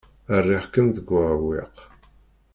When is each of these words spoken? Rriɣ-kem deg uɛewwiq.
Rriɣ-kem 0.45 0.87
deg 0.95 1.07
uɛewwiq. 1.17 1.75